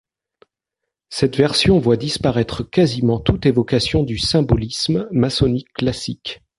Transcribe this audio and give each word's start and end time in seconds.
Cette 1.09 1.37
version 1.37 1.77
voit 1.77 1.95
disparaître 1.95 2.63
quasiment 2.63 3.19
toute 3.19 3.45
évocation 3.45 4.01
du 4.01 4.17
symbolisme 4.17 5.07
maçonnique 5.11 5.71
classique. 5.73 6.41